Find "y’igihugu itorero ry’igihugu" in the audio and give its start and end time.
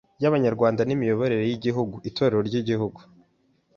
1.47-2.99